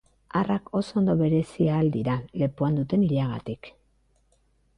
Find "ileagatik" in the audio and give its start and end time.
3.11-3.71